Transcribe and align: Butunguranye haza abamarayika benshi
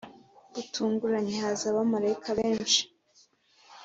Butunguranye 0.53 1.33
haza 1.43 1.65
abamarayika 1.71 2.29
benshi 2.39 2.81